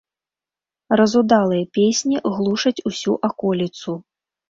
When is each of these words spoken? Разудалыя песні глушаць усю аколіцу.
Разудалыя 1.01 1.69
песні 1.77 2.25
глушаць 2.35 2.77
усю 2.93 3.13
аколіцу. 3.33 4.01